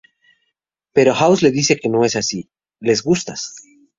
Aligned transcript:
Pero 0.93 1.13
House 1.13 1.43
le 1.43 1.51
dice 1.51 1.77
que 1.79 1.87
no 1.87 2.03
es 2.05 2.15
así: 2.15 2.49
"les 2.79 3.03
gustas". 3.03 3.57